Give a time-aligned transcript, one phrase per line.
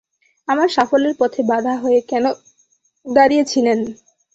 [0.47, 2.25] আমার সাফল্যের পথে বাধা হয়ে কেন
[3.05, 3.79] দাঁড়িয়েছিলেন?